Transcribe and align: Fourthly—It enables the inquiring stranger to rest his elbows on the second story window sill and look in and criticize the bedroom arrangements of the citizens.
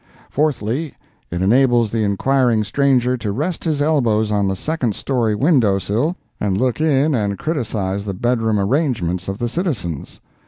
Fourthly—It 0.31 1.43
enables 1.43 1.91
the 1.91 2.03
inquiring 2.03 2.63
stranger 2.63 3.17
to 3.17 3.31
rest 3.31 3.63
his 3.63 3.83
elbows 3.83 4.31
on 4.31 4.47
the 4.47 4.55
second 4.55 4.95
story 4.95 5.35
window 5.35 5.77
sill 5.77 6.15
and 6.39 6.57
look 6.57 6.81
in 6.81 7.13
and 7.13 7.37
criticize 7.37 8.03
the 8.03 8.15
bedroom 8.15 8.59
arrangements 8.59 9.27
of 9.27 9.37
the 9.37 9.47
citizens. 9.47 10.19